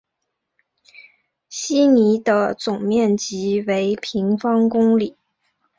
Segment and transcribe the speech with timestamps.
[1.47, 5.15] 希尼的总面积为平方公里。